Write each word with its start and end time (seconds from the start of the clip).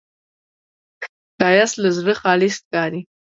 ښایست 1.37 1.75
له 1.83 1.89
زړه 1.97 2.13
خالص 2.21 2.55
ښکاري 2.63 3.01